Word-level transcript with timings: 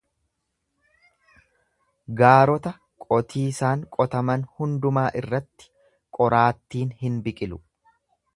Gaarota 2.21 2.71
qotiisaan 3.05 3.85
qotaman 3.99 4.47
hundumaa 4.57 5.05
irratti 5.21 5.71
qoraattiin 6.19 6.99
hin 7.05 7.23
biqilu. 7.29 7.63